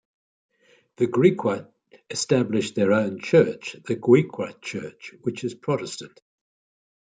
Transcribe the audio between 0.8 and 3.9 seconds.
The Griqua established their own church,